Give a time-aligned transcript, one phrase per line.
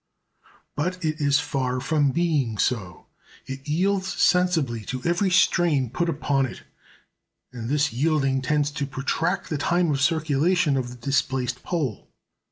[0.75, 3.05] But it is far from being so;
[3.45, 6.63] it yields sensibly to every strain put upon it;
[7.53, 12.07] and this yielding tends to protract the time of circulation of the displaced pole.